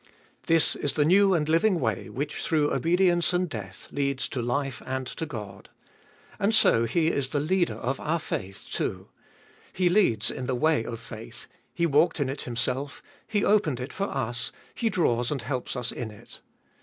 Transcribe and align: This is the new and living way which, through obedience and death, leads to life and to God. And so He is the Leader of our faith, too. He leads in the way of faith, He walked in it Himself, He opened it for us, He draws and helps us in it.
This 0.47 0.75
is 0.75 0.93
the 0.93 1.05
new 1.05 1.35
and 1.35 1.47
living 1.47 1.79
way 1.79 2.09
which, 2.09 2.41
through 2.41 2.73
obedience 2.73 3.33
and 3.33 3.47
death, 3.47 3.87
leads 3.91 4.27
to 4.29 4.41
life 4.41 4.81
and 4.87 5.05
to 5.05 5.27
God. 5.27 5.69
And 6.39 6.55
so 6.55 6.85
He 6.85 7.09
is 7.09 7.27
the 7.27 7.39
Leader 7.39 7.75
of 7.75 7.99
our 7.99 8.17
faith, 8.17 8.65
too. 8.71 9.09
He 9.71 9.89
leads 9.89 10.31
in 10.31 10.47
the 10.47 10.55
way 10.55 10.83
of 10.83 10.99
faith, 10.99 11.45
He 11.71 11.85
walked 11.85 12.19
in 12.19 12.29
it 12.29 12.41
Himself, 12.49 13.03
He 13.27 13.45
opened 13.45 13.79
it 13.79 13.93
for 13.93 14.07
us, 14.09 14.51
He 14.73 14.89
draws 14.89 15.29
and 15.29 15.43
helps 15.43 15.75
us 15.75 15.91
in 15.91 16.09
it. 16.09 16.41